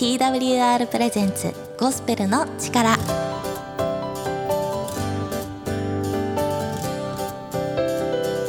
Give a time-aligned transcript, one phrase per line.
[0.00, 2.96] TWR プレゼンツゴスペルの力。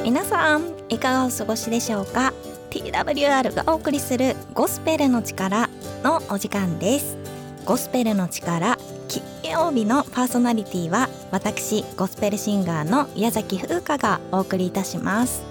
[0.02, 2.32] 皆さんいかがお過ごしでしょうか
[2.70, 5.70] ？TWR がお送りするゴスペルの力
[6.06, 7.18] のお時間です。
[7.66, 8.78] ゴスペルの力
[9.10, 9.22] 金
[9.52, 15.44] 曜日のパーソナリティは私ゴスペルシンガーの矢崎風花がお送りいたします。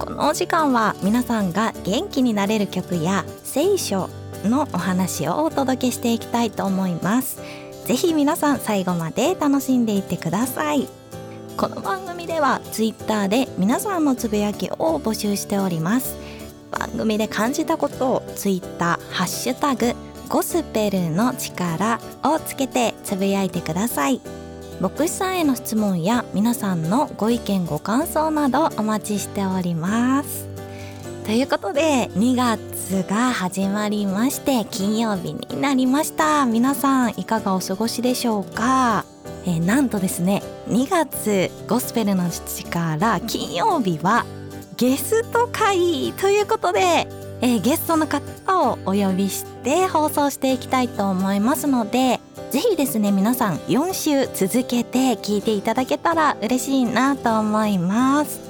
[0.00, 4.10] このお時間は皆さんが元気になれる曲や聖書
[4.48, 7.40] のお話をお届けしていきたいと思います。
[7.86, 10.88] ぜひ皆さん最後まで楽しんでいってください。
[11.56, 16.16] この番組ではツイッターで皆さんのつぶやきを募集しております。
[16.70, 19.94] 番組で感じたことをツイッターハッシュタグ
[20.28, 24.20] ゴスペルの力をつけてつぶやいてください。
[24.80, 30.45] 牧師さんへの質問や皆さんのご意見ご感想などお待ちしております。
[31.26, 36.46] ということで2月が始まりまして金曜日になりました。
[36.46, 39.04] 皆さんいかがお過ごしでしょうか？
[39.44, 44.24] えー、なんとですね2月ゴスペルの力金曜日は
[44.76, 47.08] ゲスト会ということで、
[47.40, 52.20] えー、ゲストの方をお呼びして放送していきたいと思いますので
[52.52, 58.45] ぜひですね皆さん4週続けて聞いていただけたら嬉しいなと思います、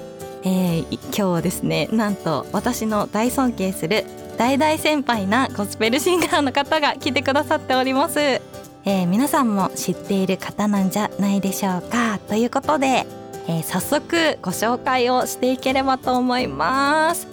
[0.47, 4.05] えー、今日はですねなんと私の大尊敬する
[4.37, 8.19] 大大先輩なゴスペルシンガーの方が来てくださっております。
[8.19, 12.19] えー、皆さんも知っている方なんじゃないでしょうか。
[12.29, 13.05] ということで、
[13.47, 17.27] えー、早速ご紹介をしていければと思います。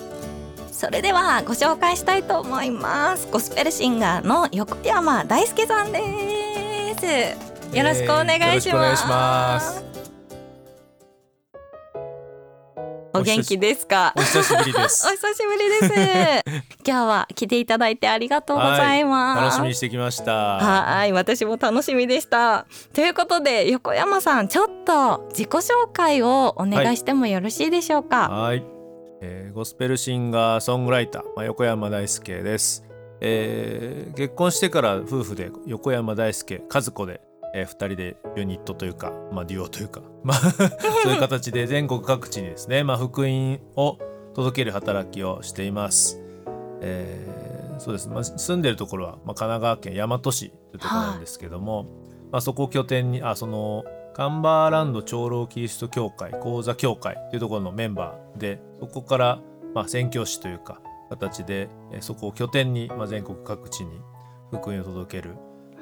[0.72, 3.28] それではご紹介したいと思います。
[3.30, 6.00] ゴスペルシンガーの横山大輔さんで
[6.98, 7.76] す。
[7.76, 9.83] よろしくお願いします、
[13.16, 14.12] お元気ですか？
[14.16, 15.06] お久しぶりです。
[15.08, 16.44] お久しぶりです。
[16.84, 20.32] 今日は来ていただいてありがとうございます、楽しみにしてきました。
[20.58, 21.12] はい。
[21.12, 22.66] 私も楽しみでした。
[22.92, 28.28] ということで横山さんちょっと自己紹介をお願いしてもよろしいでしょうか？
[28.28, 28.64] はい、
[29.20, 32.82] えー、ゴスペルシンガーソングライター、まあ、横山大輔です。
[33.20, 37.20] えー、結婚してから夫婦で横山大輔和子で
[37.54, 43.98] えー、2人でユニットというか、まあ、デュオというか、 まあそういう形で 全国各地にですね、まあ、福音を
[44.34, 46.20] 届ける働きをしています。
[46.80, 51.86] えー、そうです、まあ、住んでるところは、まあ、神奈川県大和市というところなんですけども、はあ、
[52.32, 59.40] まあ、そこを拠点にあそのカンバーランド長老キリスト教会講座協会というところのメンバーでそこから、
[59.74, 64.00] まあ、宣教師というか形で、えー、そこを拠点に、まあ、全国各地に
[64.50, 65.36] 福音を届ける、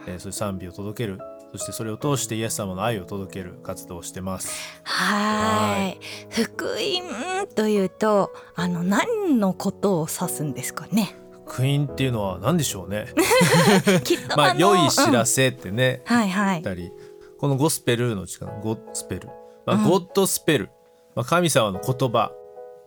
[0.06, 1.18] えー、そういう賛美を届ける
[1.52, 4.80] そしてそれを通してイエス様の愛を届ける活動をしてます。
[4.84, 5.98] はい
[6.30, 11.14] 福音というとあの何のことを指すんですかね？
[11.46, 13.06] 福音っていうのは何でしょうね？
[14.36, 16.62] まあ良い知らせってね、うん、はいはい。
[16.62, 16.90] たり
[17.38, 19.28] このゴスペルの力ゴスペル、
[19.66, 20.70] まあ、ゴッドスペル、
[21.14, 22.32] まあ神様の言葉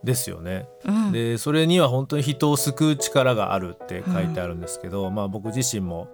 [0.04, 6.08] ですよね、うん、でそれには本当に人を救う力があるって書いてあるんですけど、うん、まあ僕自身も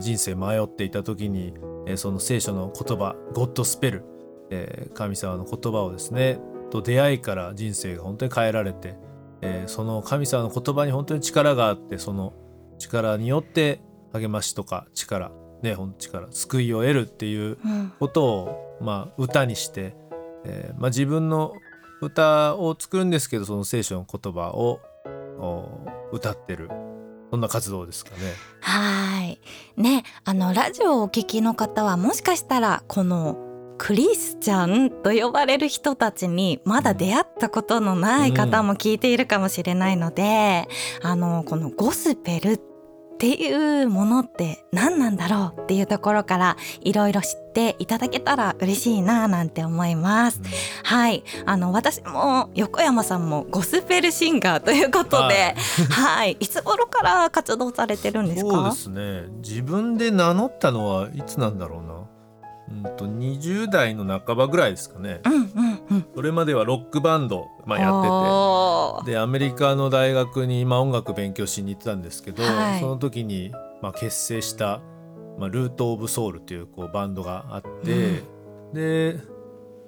[0.00, 1.54] 人生迷っていた時に、
[1.86, 4.04] えその聖書の言葉ゴッドスペル、
[4.50, 6.38] え神様の言葉をですね
[6.70, 8.96] と出会いから人生が本当に変えられて、
[9.42, 12.32] えその神様の言葉に本当に力があってその
[12.78, 13.80] 力によって
[14.12, 15.30] 励ましとか力
[15.62, 17.58] ねほん力救いを得るっていう
[17.98, 19.96] ことを、うん、まあ、歌にして、
[20.44, 21.54] えーまあ、自分の
[22.00, 24.80] 歌を作るんですけどその聖書の言葉を
[26.12, 26.70] 歌ってる
[27.34, 28.32] どんな活動ですかね？
[28.60, 29.40] はい
[29.76, 33.36] ねあのラジオをお聞きの方はもしかしたらこの
[33.76, 40.68] クリスチャンと呼ばれる人たちにまだ出会ったことのない方も聞いているかもしれないので、
[41.02, 42.60] うん、あのこのゴスペルっ
[43.24, 50.40] ていうものって何なんだろうっていうところからいろいろ知っていただけたら嬉しいななんて思います。
[50.40, 50.46] うん、
[50.84, 51.24] はい。
[51.46, 55.54] あの私も横山さんもゴスペルシンガーということで、
[55.88, 58.50] はい、いつ頃から活動されてるんですか？
[58.50, 59.22] そうですね。
[59.38, 61.94] 自分で名乗ったのはいつなんだろうな
[62.68, 65.42] うんと20代の半ばぐらいですかね、うんうん
[65.90, 69.12] うん、それまではロックバンド、まあ、やってて。
[69.12, 73.52] でアメリカの大学に、まあ、音楽勉強しに行ってたんですけど、はい、その時に、
[73.82, 74.80] まあ、結成した、
[75.38, 78.22] まあ、ルート・オブ・ソウルというこうバンドがあって、
[78.70, 79.18] うん、で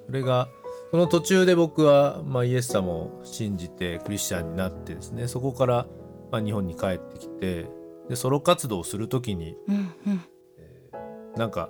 [0.05, 0.49] それが
[0.91, 5.87] その途中で僕は、まあ、イエス様を信じてクリスチャンになってですねそこから、
[6.31, 7.65] まあ、日本に帰ってきて
[8.09, 9.79] でソロ活動をする時に、うんう
[10.11, 10.21] ん。
[10.57, 11.69] えー、なんか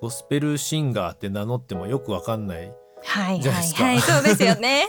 [0.00, 2.72] ゴスペルシンガーって名乗ってもよくわかんない。
[3.02, 3.84] はいじゃないですか。
[3.84, 4.86] はいはいそうですよね。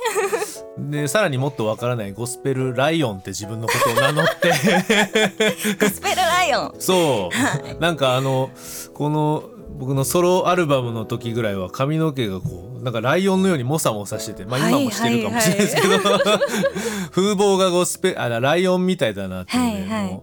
[0.77, 4.49] でさらにもっとわからないゴスペルライオンって自分のことを名乗って。
[5.79, 6.75] ゴスペルライオン。
[6.79, 7.29] そ
[7.77, 7.81] う。
[7.81, 8.51] なんかあの
[8.93, 9.43] この
[9.77, 15.99] 僕のソロアルバムの時ぐらいは髪の毛がこうなんかライオンのようにモサモサしててまあはい今もしてるかもしれないですけど、
[17.11, 20.21] 風貌がゴスペあライオンみたいだなっていうね、はいはい。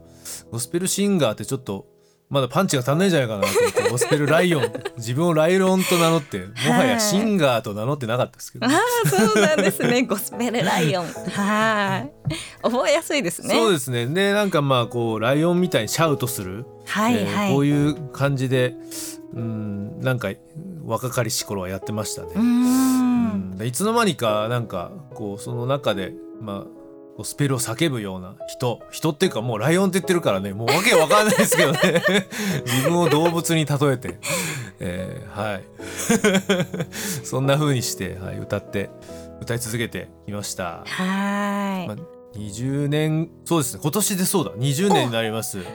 [0.51, 1.87] ゴスペルシンガーってちょっと
[2.31, 10.03] まだパンチが足んないんじゃないかなと思ってゴスペルライオン自分をライオンと名乗ってもはやシンガーと名乗ってなかったですけど、ああそうなんですね。
[10.03, 11.07] ゴスペルライオン。
[11.07, 12.35] はい。
[12.63, 13.55] 覚えやすいですね。
[13.55, 14.07] そうですね。
[14.07, 16.67] でなんかまあこうライオンみたいにシャウトする。
[16.85, 17.25] えーはい。
[17.25, 18.75] はい、こういう感じで
[19.35, 20.29] うんなんか
[20.85, 22.29] 若かりし頃はやってましたね。
[22.35, 23.59] うん。
[23.65, 26.78] いつの間にかなんかこうその中でまあ
[27.25, 28.81] スペルを叫ぶような人。
[28.91, 30.53] 人っていうかもうライオンって言ってるからね。
[30.53, 31.81] もうわけわかんないですけどね。
[32.65, 34.19] 自分を動物に例えて、
[34.79, 35.65] えーはい。
[37.25, 38.91] そんな風にして、はい、歌って
[39.41, 40.85] 歌い続けてきました。
[40.87, 41.97] はい、まあ
[42.37, 43.81] 20年そうですね。
[43.83, 44.53] 今年でそうだ。
[44.53, 45.59] 20年になります。
[45.59, 45.71] おめで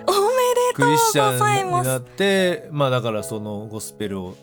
[0.74, 4.36] クとうリスチャンになってまあだからそのゴスペルを、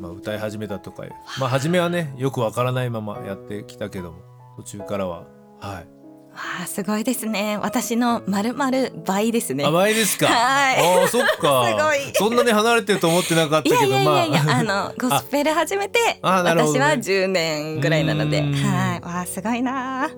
[0.00, 1.04] まあ、歌い始めたとか
[1.40, 4.18] まあ初めはねよくわからないままやってきたけども
[4.58, 5.24] 途中からは。
[5.60, 5.95] はい
[6.36, 7.58] わあすごいですね。
[7.62, 9.64] 私のまるまる倍ですね。
[9.64, 10.26] 甘いですか。
[10.26, 11.00] はい。
[11.00, 11.64] ああそっか。
[11.66, 11.98] すごい。
[12.14, 20.10] そんなに離れてると思ってなかったいけどやいやいやいや、ま ああのゴスペル始めて私は10年ぐらいなので、はい、わあすごいな。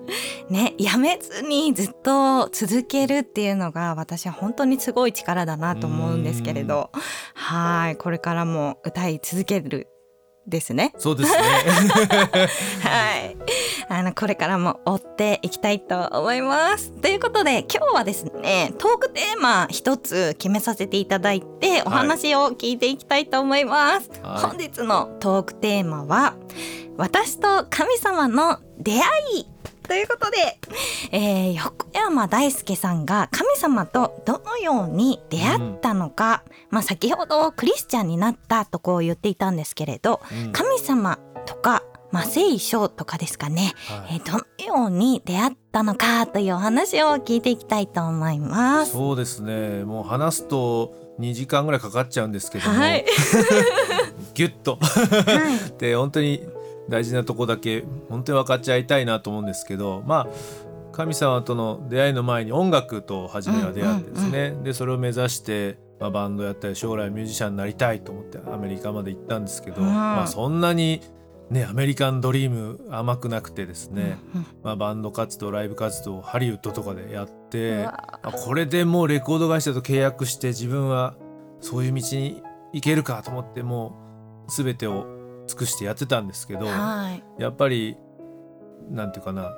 [0.49, 6.89] ね、やめずにずっと続けるっていうのが私は本当にすごい力だなと思うんですけれど、
[7.33, 9.87] はい、これからも歌い続ける
[10.49, 10.93] ですね。
[10.97, 11.37] そうですね
[12.83, 13.37] はい、
[13.87, 16.91] あのこれからも追っていきたいと思います。
[16.91, 24.09] ということで今日はですねトークテーマ一つ決めさせていただいてお話を聞いていきたいと思います。
[24.23, 26.33] はい本日のトークテーマは
[26.97, 28.99] 私と神様の出会
[29.33, 29.45] い
[29.89, 30.37] ということで、
[31.11, 40.51] えー横山大輔さんが神様とどのように出会ったのか、まあ先ほどクリスチャンになったとこう言っていたんですけれど、うん。
[40.51, 41.81] 神様とか、
[42.11, 44.17] まあ、聖書とかですかね、はい。
[44.17, 48.91] えーどのように出会ったのかというお話を聞いていきたいと思います。
[48.91, 49.83] そうですね。
[49.85, 53.05] もう話すと2時間ぐらいかかっちゃうんですけども、はい、
[54.35, 54.77] ギュッと。
[54.81, 55.79] はい。
[55.79, 56.47] で本当に
[56.89, 60.27] 大事なとこだけ本当に分かっちゃいたいなと思うんですけどまあ
[60.91, 69.87] 神様との出会いの前に音楽と初めは出会ってですね、でそれを目指して、まあ、バンドやったり将来ミュージシャンになりたいと思ってアメリカまで行ったんですけど、うん。
[69.87, 70.99] まあそんなに
[71.49, 81.15] ねアメリカンドリーム甘くなくてですね、うんまあ、バンド活動ライブ活動をハリウッドとかでやっうてわあこれでもうレコード会社と契約して自分は
[81.61, 82.41] そういう道に
[82.73, 85.18] 行けるかと思ってもう全てを
[85.49, 87.41] 尽くしてやってたんですけどはい。
[87.41, 87.97] やっぱり
[88.89, 89.51] なんていうかな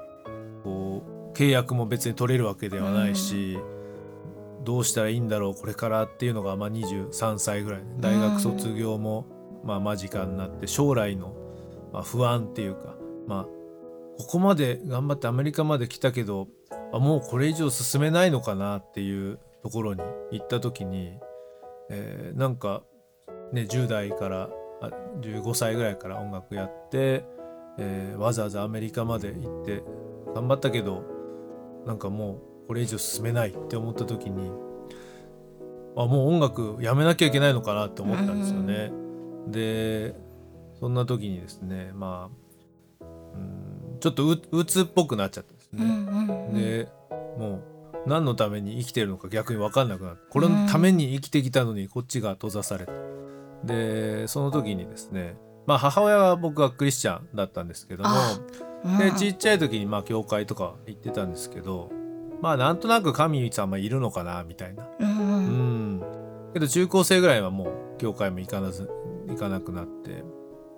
[0.63, 1.03] こ
[1.33, 3.57] う契約も別に取れるわけではないし、
[4.63, 9.25] どうしたらいいんだろうこれからっていうのがまあ23歳ぐらい大学卒業も
[9.63, 11.33] まあ間近になって将来の
[11.91, 12.95] まあ不安っていうか
[13.27, 13.43] まあ
[14.17, 16.47] ここまで頑張ってアメリカまで来たけど
[16.93, 20.01] あもうこれ以上進めないのかなっていうところに
[20.31, 21.17] 行った時に、
[21.89, 22.83] えーなんか
[23.51, 24.49] ね10代からあ
[24.89, 27.25] 15歳ぐらいから音楽やって、
[27.77, 29.83] えーわざわざアメリカまで行って
[30.33, 31.03] 頑張ったけど
[31.85, 34.51] なんかもうこれ以上進めないって思った時に
[35.95, 38.91] あもう音楽やめなきゃいけないのかなって思ったんですよね。
[39.47, 40.15] で
[40.79, 42.29] そんな時にですねま
[43.01, 43.37] あう
[43.95, 46.87] んちょっとううつっぽくなっちゃったんですね。
[46.87, 46.89] で
[47.37, 47.63] もう
[48.07, 52.91] 何のために生きてるのか逆に分かんなくなってこれのために生きてきたのにこっちが閉ざされて
[53.63, 58.39] でその時にですねまあ母親は僕はクリスチャンだったんですけどもあ
[58.83, 58.97] うん。
[58.97, 61.91] でちっちゃい時にまあ教会とか行ってたんですけど
[62.41, 64.87] まあなんとなく神様いるのかなみたいな。
[64.99, 66.03] うん
[66.53, 68.89] けど中高生ぐらいはもう教会も行かなず
[69.27, 70.23] 行かなくなって。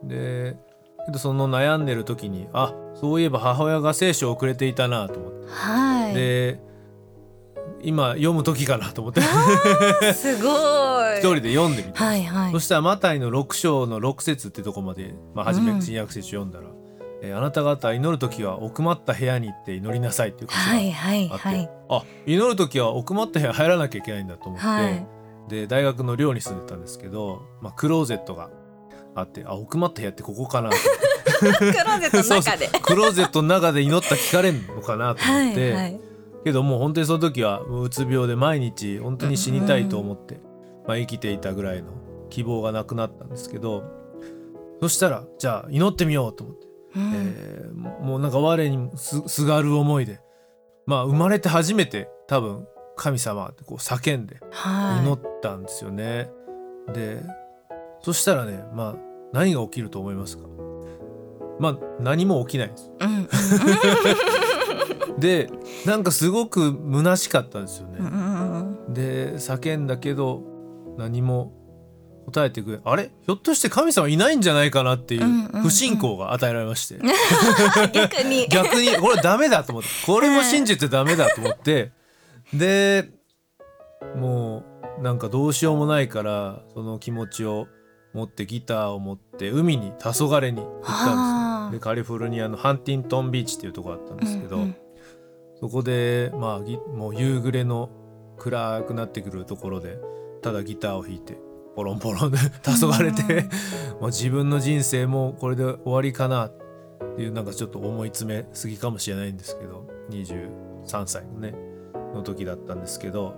[0.03, 0.57] で
[1.05, 5.47] けどその悩んでる時にあそういえば母親が聖書をくれていたなと思って。
[5.49, 6.13] はい。
[6.13, 6.59] で
[7.81, 9.21] 今読む時かなと思って。
[10.13, 12.51] すごい一人で読んでみた、はいはい。
[12.51, 15.82] そしたらマタイの6章の6節ってとこまで、まあ、初めうん。
[15.82, 16.67] 新約聖書読んだら、
[17.22, 21.70] えーあなた方祈る時は奥まった部屋に行って祈りなさい」っていう歌詞がはいはいあって、はい。
[21.89, 25.08] あ祈る時は奥まった部屋入らなきゃいけないんだと思って、はい。
[25.48, 28.50] で大学の寮に住んでたんですけど、まあ、クローゼットが
[29.15, 30.75] あってあ奥まった部屋ってここかなと
[31.39, 32.70] クローゼットの中で。
[32.82, 35.70] クローゼットの中で祈ったら聞かれんのかなとは思って。
[35.70, 36.00] いはい。
[36.43, 40.41] けどもう本当にその時はうつ病で毎日本当に死にたいと思って、
[40.87, 41.91] まあ、生きていたぐらいの
[42.29, 43.83] 希望がなくなったんですけど
[44.81, 47.11] そしたらじゃあ祈ってみようと思って、うん。
[47.15, 47.73] えー
[48.03, 50.19] もうなんか我にすすがる思いで。
[50.85, 55.05] まあ生まれて初めて多分神様ってこう叫んではい。
[55.05, 56.29] 祈ったんですよね。
[56.93, 57.21] で
[58.01, 58.95] そしたらねまあ
[59.31, 60.43] 何が起きると思いますか？
[61.59, 62.91] まあ何も起きないんです。
[62.99, 63.29] うん。
[65.19, 65.49] で
[65.85, 67.99] なんかすごく虚しかったんですよね。
[68.89, 70.43] で叫んだけど
[70.97, 71.53] 何も
[72.25, 73.12] 答えてくれあれ？
[73.25, 77.00] ひょっとして神様いないんじゃないかなっていう不信仰が与えられまして、
[77.93, 78.47] 逆に。
[78.51, 79.89] 逆にこれダメだと思って。
[80.05, 81.91] これも信じてダメだと思って。
[82.53, 83.09] で
[84.15, 84.63] も
[85.00, 87.67] うなんかどうしようもないからその気持ちを
[88.13, 94.75] 持ってギターを持って海に黄昏に行ったんですよでカリフォルニアのハンティントンビーチっていうところだったんですけど、うんうん。
[95.59, 97.89] そこでまあぎもう夕暮れの
[98.38, 99.97] 暗くなってくるところで
[100.43, 101.38] ただギターを弾いて
[101.75, 103.43] ポロンポロンで黄昏て、
[104.00, 106.57] もう自分の人生もこれで終わりかなっ
[107.15, 111.55] ていうなんかちょっと思い詰めすぎかもしれないんですけど23歳のね
[112.13, 113.35] の時だったんですけど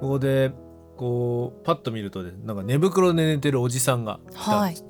[0.00, 0.52] ここで
[0.98, 4.84] こうパッと見るとねなんか寝袋で寝てるおじさんがいたんです、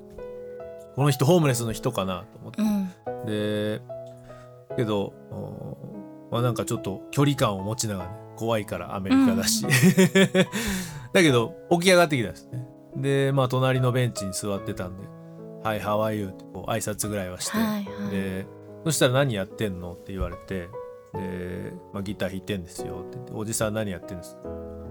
[0.95, 2.61] この人ホームレスの人かなと思って。
[2.61, 3.25] うん。
[3.25, 3.81] で
[4.75, 5.77] けどお
[6.31, 9.65] まあなんかちょっと距離感を持ちながらね怖いからアメリカだし、
[11.13, 12.67] だけど起き上がってきたんですね。
[12.97, 15.03] でまあ隣のベンチに座ってたんで
[15.63, 18.11] 「はい How are you?」ってこう挨拶ぐらいはして、はいはい。
[18.11, 18.45] で
[18.85, 20.69] そしたら「何やってんの?」って言われて
[21.13, 22.99] で、まあ、ギター弾いてんですよ。
[23.01, 24.41] って言って「おじさん何やってんですか?」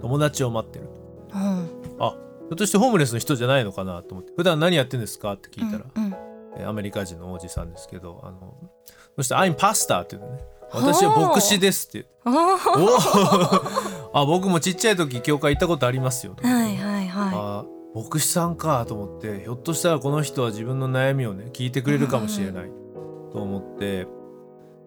[0.02, 0.86] 友達を待ってる
[1.30, 1.36] と。
[1.36, 1.68] うん
[2.00, 2.14] あ
[2.48, 4.02] ひょっとしてホームレスの人じゃないのかな？
[4.02, 6.12] と思って「普段何やってんですか?」って聞いたら、うんうん。
[6.12, 6.28] えー
[6.68, 8.56] アメリカ人のおじさんですけどあの
[9.16, 22.70] そして「I'm pastor」って言うのね「私は牧師です」っておー言って「おーあ僕もちっちゃい時教会行ったことありますよ」とはいはいはあ牧師さんかと思ってひょっとしたらこの人は自分の悩みをね聞いてくれるかもしれない
[23.32, 24.06] と思って、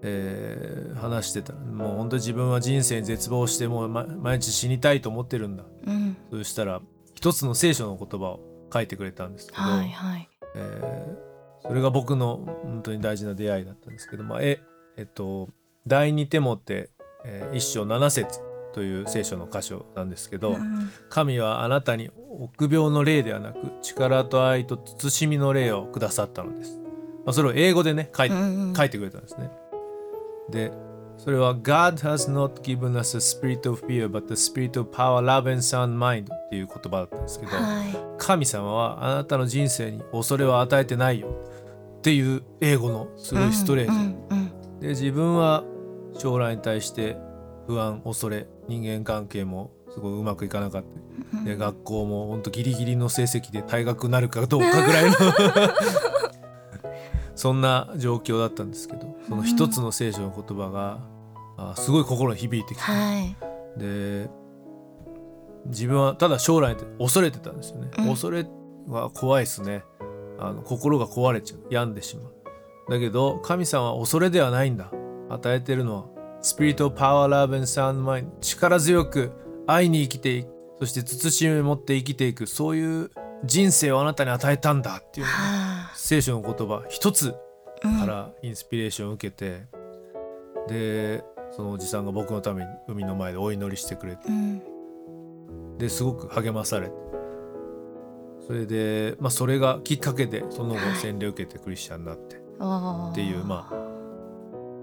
[0.04, 5.64] えー話してたらもう本当に自分は人生に絶望してもう、ま毎日死にたいと思ってるんだ。
[5.64, 6.18] いうん。
[6.30, 6.80] そしたら
[7.16, 8.40] 一つの聖書の言葉を
[8.72, 10.30] 書いてくれたんですけど、はいはい。
[10.56, 11.32] えー
[11.68, 14.60] それが僕の本当に大事な出会いだったんですけど、まあ、え
[14.98, 15.50] えっと
[15.86, 16.90] 第二テモテ、
[17.24, 18.40] えー一章七節
[18.74, 20.90] という聖書の箇所なんですけど、うん。
[21.10, 22.10] 神はあなたに
[22.40, 26.80] 臆病の霊ではなく力と愛と慎みの霊をくださったのです。
[27.26, 29.52] まあ、それを英語でね書い,、書いてくれたんですね。
[30.50, 30.72] で
[31.18, 35.48] それは God has not given us a spirit of fear but the spirit of power, love
[35.52, 37.96] and sound mind っていう言葉だったんですけど、はい。
[38.18, 41.28] 神様はあなたの人生に恐れを与えてないよ
[42.00, 44.36] っていう英語のすごいストレート、
[44.80, 45.64] で自分は
[46.18, 47.18] 将来に対して
[47.68, 51.40] 不安恐れ人間関係もすごいうまくいかなかった。
[51.40, 55.16] り で学校もほんとギリギリの成績で退学なるかどうかぐらいの。
[57.36, 61.00] そんな状況だったんですけどその一つの聖書の言葉が
[61.58, 63.36] あすごい心に響いてきて、はい。
[63.80, 64.30] で
[65.66, 68.10] 自分はただ将来って恐れてたんですよね、うん。
[68.10, 68.46] 恐れ
[68.88, 69.84] は怖いですね。
[70.40, 71.60] あの心が壊れちゃう。
[71.70, 72.34] 病んでしまう。
[72.90, 74.92] だけど神様は恐れではないんだ。
[75.30, 76.06] 与えてるのは
[76.42, 78.28] スピリットパワーラブ and sound mind.
[78.42, 79.32] 力強く
[79.68, 80.50] 愛に生きていく。
[80.80, 82.48] そして慎みを持って生きていく。
[82.48, 83.12] そういう
[83.46, 86.84] 人生をあなたに与えたんだっていうのがは聖書の言葉。
[86.90, 87.38] 一つか
[88.08, 89.68] らインスピレーションを受けて、
[90.68, 94.28] でそのおじさんが僕のために海の前でお祈りしてくれて。
[94.28, 95.78] うん。
[95.78, 96.94] ですごく励まされて。
[98.48, 100.96] それで、まあ、それがきっかけでその後はい。
[100.96, 102.38] 洗礼を受けてクリスチャンになって。
[102.38, 103.91] っていうまあ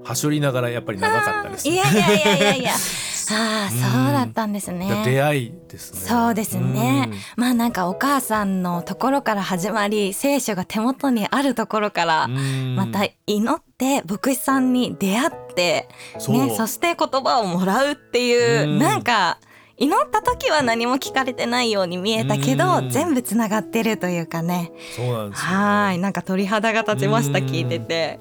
[0.08, 2.72] はしょりながらやっぱり長かったですいやいやいやいやいや。
[3.30, 5.02] ああうんそうだったんですね。
[5.04, 6.00] 出会いですね。
[6.00, 7.10] そうですね。
[7.36, 12.74] まあなんかお母さんのところから始まり聖書が手元にあるところからうん。
[12.74, 16.36] また祈って牧師さんに出会って、そう。
[16.46, 18.78] ね、そして言葉をもらうっていううん。
[18.78, 19.38] なんか
[19.76, 22.88] 祈った時は何も聞かれてないように見えたけどうん。
[22.88, 24.72] 全部つながってるというかね。
[24.96, 25.98] そうなんですよはい。
[25.98, 27.44] なんか鳥肌が立ちましたうん。
[27.44, 28.20] 聞いてて。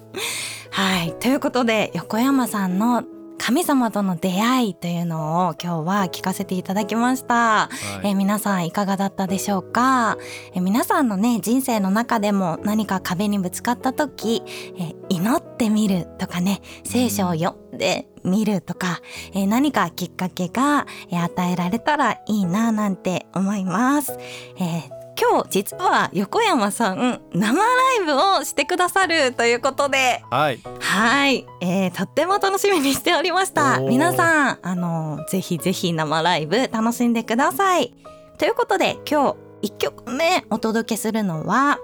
[0.71, 3.03] はいということで横山さんの
[3.39, 7.35] 神様との出会いというのを今日は聞かせていただきました。
[7.35, 7.69] は
[8.03, 10.17] いえー皆さんいかがだったでしょうか、
[10.53, 14.41] えー皆さんのね人生の中でも何か壁にぶつかった時、
[14.77, 19.01] えー祈ってみるとかね聖書を読んでみるとか、
[19.33, 24.17] えー何かきっかけが、えー与えられたらいいななんて思います。
[24.57, 27.65] えー今日実は横山さん生ラ
[28.01, 30.23] イブをしてくださるということで。
[30.29, 30.59] はい。
[30.79, 33.79] はい、えー、とっても楽しみにしておりました。
[33.79, 37.93] 皆さんあのぜひぜひ生ライブ楽しんでください。
[38.37, 41.79] ということで今日1曲目お届けするのは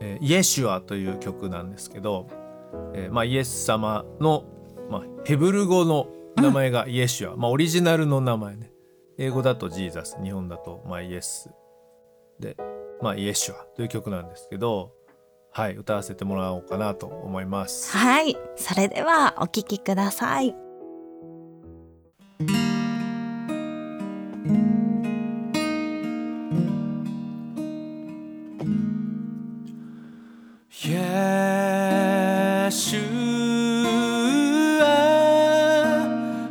[0.00, 2.28] えーイエシュアという曲なんですけど、
[2.94, 4.44] えーまあ、イエス様の、
[4.90, 8.70] まあ、ヘブル語の名前がイエシュア、まあ、オリジナルの名前ね。
[9.16, 11.48] 英語だとジーザス日本だと、まあ、イエス
[12.40, 12.56] で、
[13.00, 14.92] まあ、イエシュアという曲なんですけど
[15.52, 17.96] はい歌わせてもらおうかなと思います。
[17.96, 20.54] はいそれではお聞きください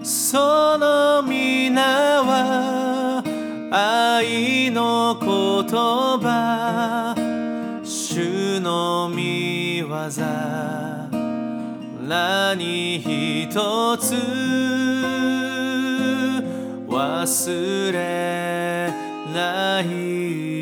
[0.04, 3.24] その皆は
[3.72, 4.93] 愛の言
[5.70, 7.16] 葉
[7.84, 10.24] 主の御業。
[12.08, 14.16] 何一つ
[16.88, 18.94] 忘れ
[19.34, 20.53] ない。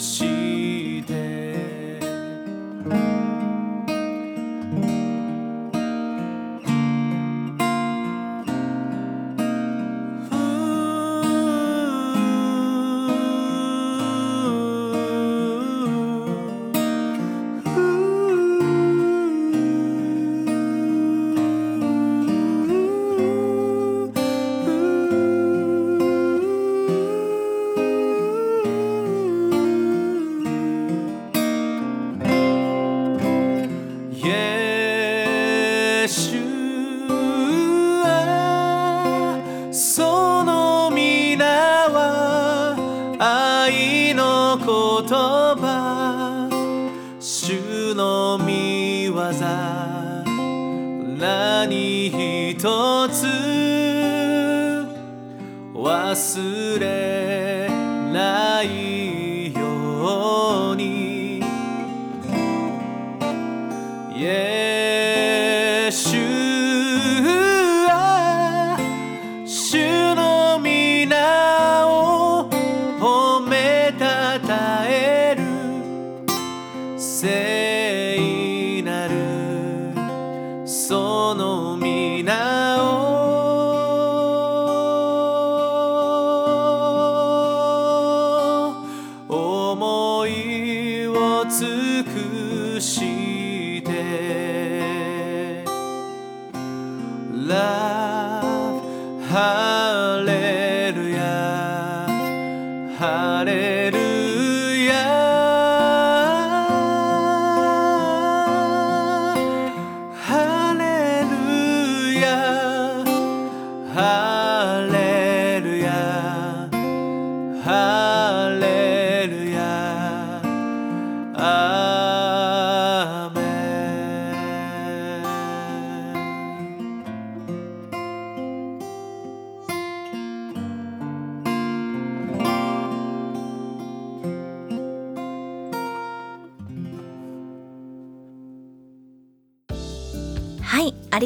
[0.00, 0.39] く
[56.10, 57.68] 忘れ
[58.12, 58.89] ない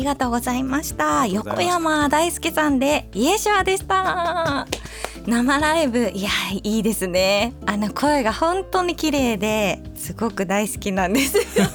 [0.04, 1.26] りがとうございました。
[1.26, 4.66] 横山大輔さんでイエシュアでした。
[5.26, 6.10] 生ライブ。
[6.10, 6.28] いや
[6.62, 7.54] いいですね。
[7.64, 11.38] あの声が本当に綺麗ですごく大好きなんです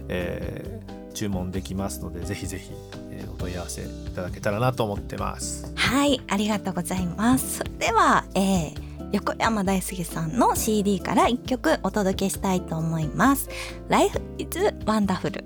[0.09, 2.69] えー、注文できますのでぜひぜひ、
[3.11, 3.85] えー、お問い合わせい
[4.15, 5.71] ただけたらなと思ってます。
[5.75, 6.21] はい。
[6.27, 7.59] ありがとうございます。
[7.59, 13.47] それでは、えー横山大輔さんの CD から1曲お届けしたいと思います
[13.87, 15.41] Life is Wonderful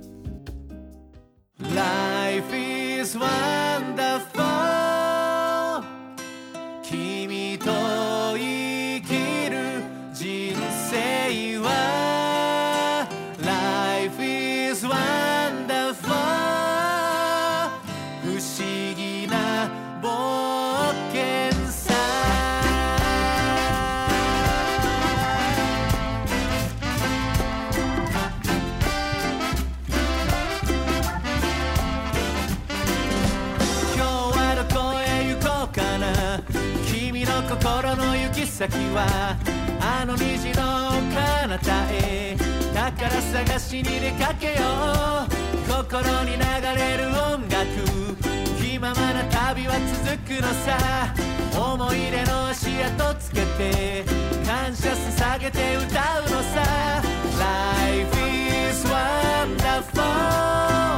[1.76, 4.40] Life is wonderful
[6.82, 7.99] 君と
[38.60, 39.38] 先は
[39.80, 42.36] あの虹の彼方へ。
[42.74, 44.54] 宝探しに出かけよ
[45.24, 45.28] う。
[45.66, 46.40] 心に流
[46.76, 47.64] れる音楽。
[48.62, 50.78] 気ままな旅は続くのさ。
[51.58, 54.04] 思い出の足跡つけて。
[54.46, 57.02] 感謝捧げて歌うのさ。
[57.40, 58.14] Life
[58.68, 60.89] is wonderful.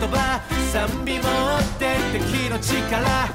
[0.00, 0.40] 葉
[0.72, 1.26] 賛美持っ
[1.78, 3.28] て敵の力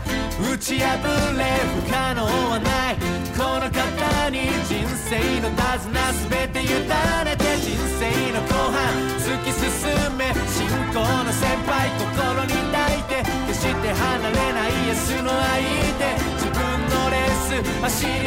[0.53, 0.97] 打ち破
[1.37, 1.43] れ
[1.81, 2.95] 不可能はない
[3.37, 5.93] この方に人生の手綱
[6.29, 8.77] 全て委ねて人生の後半
[9.21, 15.61] 突き進め信仰の先輩心に抱いて決して離れないイエスの愛
[15.97, 18.17] で自分のレース走り抜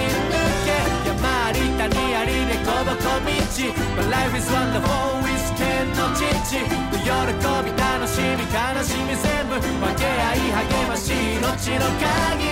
[0.67, 3.41] け山あり谷ありでこぼこ道
[3.97, 5.10] But life is wonderful.
[8.85, 12.50] しみ全部分け合い励まし命の限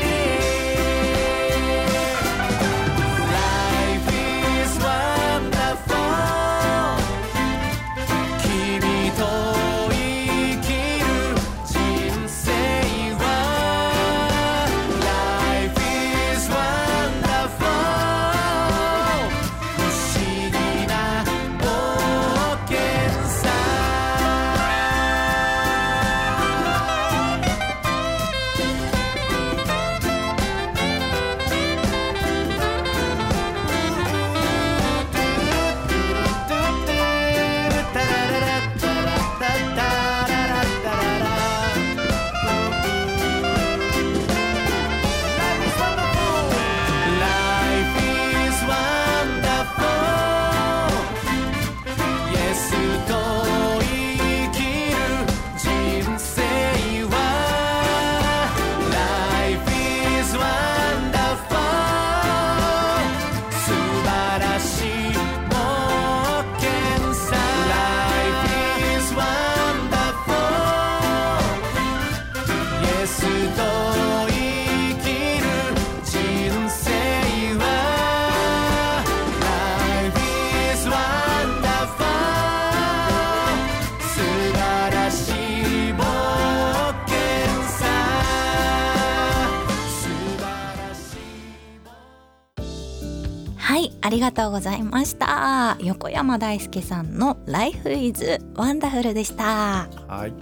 [94.18, 95.76] りがとうございました。
[95.81, 99.88] 横山大輔さんの Life is Wonderful でした。
[100.09, 100.33] はい。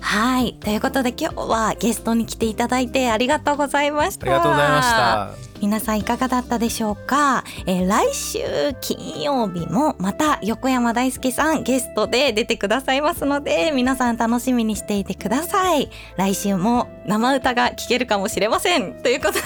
[0.00, 0.54] はい。
[0.60, 4.24] ということで今日はゲストに来ていただいてありがとうございました。
[4.24, 8.38] ありがとうございました皆さんいかがだったでしょうか、えー、来週
[8.80, 15.90] 金曜日もまた横山大輔さんゲストで出てくださいますので皆さん楽しみにしていてください。
[16.16, 19.40] 来週も生歌が聴けるかもしれませんということで。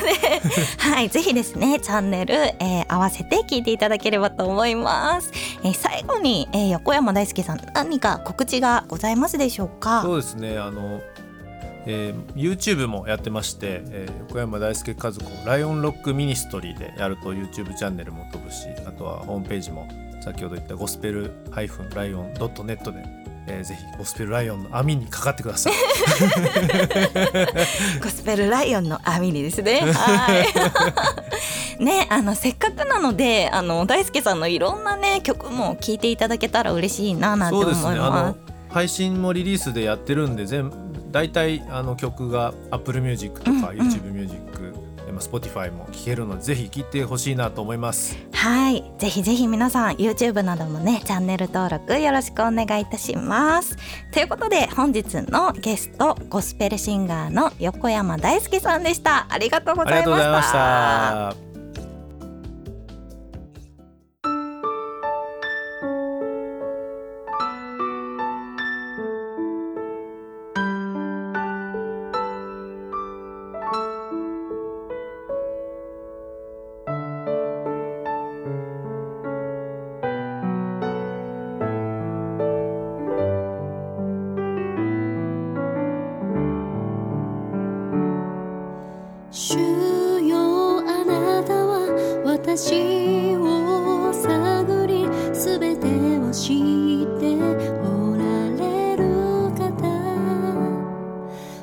[0.79, 5.31] はいぜひですねチャンネル、えー、合わせて聞いていただければと思います、
[5.65, 10.03] えー、最後に、えー、横山大輔さん何か告知がございますでしょうか？
[10.03, 11.01] そうですねあの
[11.87, 19.87] えー、YouTube もやってまして、えー、横山大輔和子ライオンロックミニストリーでやると YouTube チャンネルも飛ぶしあとはホームページも
[20.23, 21.63] 先ほど言ったゴスペルラ
[22.05, 23.05] イオン .net で、
[23.49, 25.73] えー、ぜひゴスペルライオンの網にかかってください。
[28.01, 29.81] ゴスペルライオンの網にですね。
[29.81, 30.47] はい。
[31.83, 40.71] ねあのせっかくなのであの大輔さんのいろんなね曲も聴いていただけたら嬉しいななんて思います、ね、配信もリリースでやってるんで全
[41.13, 44.41] 大体あの曲が Apple Music とか YouTube Music、
[45.09, 48.17] うん、Spotify も聴けるのでぜひ聴いてほしいなと思います。
[48.33, 53.77] はいぜひぜひ皆さん YouTube などもねチャンネル登録よろしくお願いいたします。
[54.11, 59.27] ということで本日のゲストゴスペルシンガーの横山大輔さんでした。
[59.29, 61.52] ありがとうございました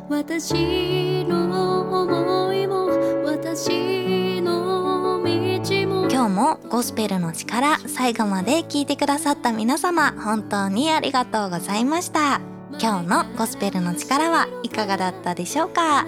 [0.09, 2.87] 私の思いも
[3.25, 6.09] 私の道も。
[6.09, 12.41] 今日もゴスペルの力最後まで聞いてくださった皆様本当にありがとうございました。
[12.81, 16.05] 今日のゴスペルの力はいかがだったでしょうか？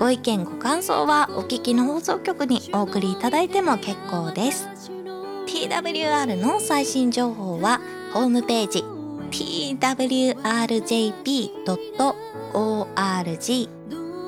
[0.00, 4.66] ご意見ご感想はお聞きの放送局にお送りいただいても結構です。
[5.46, 7.82] TWR の最新情報は
[8.14, 8.82] ホームページ
[9.30, 10.40] twrjp.org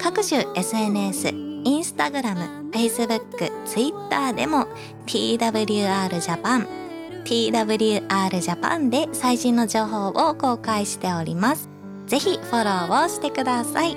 [0.00, 4.66] 各種 SNS インスタグラム、Facebook、Twitter でも
[5.04, 6.85] TWR Japan
[7.26, 11.68] TWR Japan で最新の情報を公開しております。
[12.06, 13.96] ぜひフォローをしてください。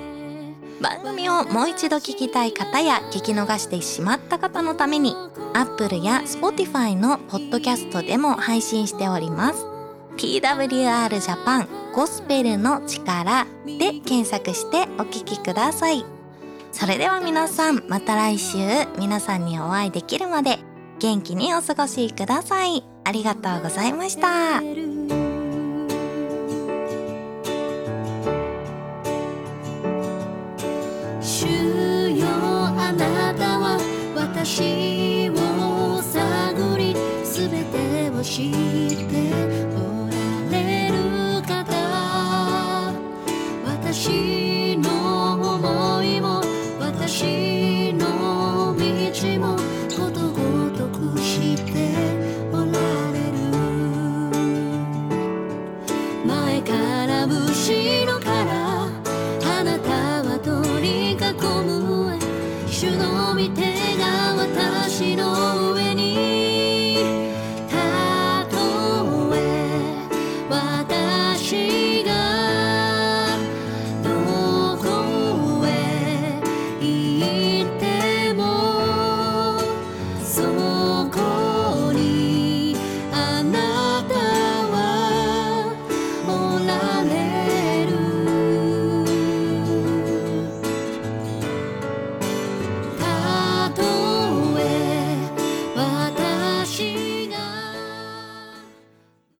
[0.82, 5.14] 番組をもう一度聞きたい方や聞き逃してしまった方のために
[5.54, 9.64] Apple や Spotify のポッドキャストでも配信しております。
[10.16, 16.04] TWR Japan ゴスペルの力で検索してお聞きください。
[16.72, 18.58] それでは皆さんまた来週
[18.98, 20.58] 皆さんにお会いできるまで
[20.98, 22.89] 元気にお過ごしください。
[23.10, 24.62] ありがとうございました。
[34.14, 36.94] 私を探り
[37.24, 38.54] 全てを知っ
[39.08, 39.59] て